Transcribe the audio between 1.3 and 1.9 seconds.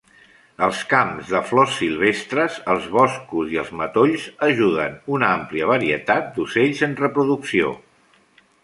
de flors